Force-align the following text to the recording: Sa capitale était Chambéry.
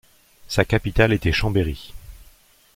Sa 0.47 0.65
capitale 0.65 1.13
était 1.13 1.31
Chambéry. 1.31 1.93